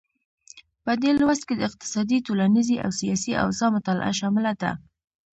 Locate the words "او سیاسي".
2.85-3.31